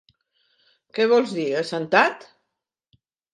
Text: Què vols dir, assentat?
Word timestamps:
Què 0.97 1.05
vols 1.11 1.33
dir, 1.39 1.45
assentat? 1.59 2.27